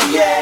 [0.00, 0.41] Yeah.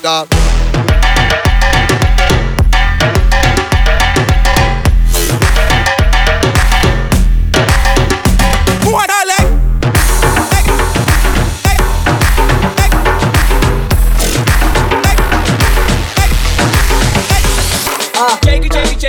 [0.00, 0.49] Stop.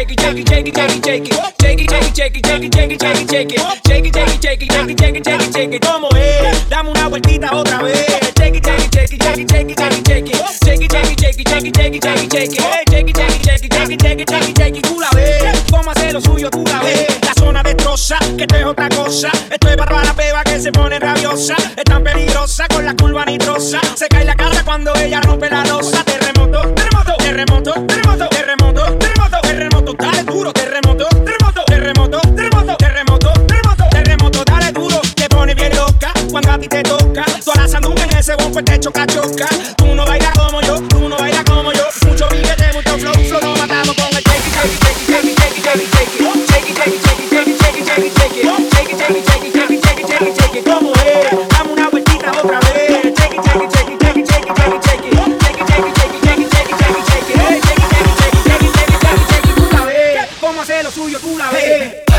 [0.01, 2.63] shake it, shake it, shake it, shake it, shake it, shake it, shake it, shake
[2.63, 5.53] it, shake it, shake it, shake it, shake it, shake it, shake it, shake it,
[5.53, 9.21] shake it, como es, dame una vueltita otra vez, shake it, shake it, shake it,
[9.21, 11.93] shake it, shake it, shake it, shake it, shake it, shake it, shake it, shake
[11.93, 14.57] it, shake it, shake it, shake it, shake it, shake it, shake it, shake it,
[14.57, 18.17] shake it, tú la ves, cómo hacer lo suyo, tú la ves, la zona destroza,
[18.37, 21.83] que esto es otra cosa, esto es para la peba que se pone rabiosa, es
[21.83, 26.03] tan peligrosa con la curva nitrosa, se cae la cara cuando ella rompe la rosa.
[38.81, 39.47] choca, choca.
[39.77, 41.85] Tú no bailas como yo, tú no bailas como yo.
[42.07, 46.41] Mucho billete, mucho flow, flow, nos matamos con el shake, shake, shake, shake, shake, shake,
[46.47, 48.61] shake, shake, shake, shake, shake, shake, shake, shake,
[60.83, 62.10] lo suyo tú la ves.